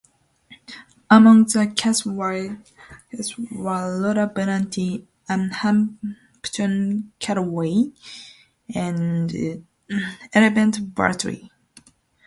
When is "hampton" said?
5.51-7.11